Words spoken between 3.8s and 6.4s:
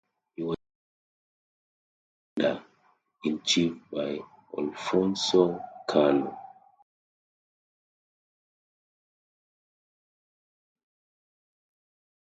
by Alfonso Cano.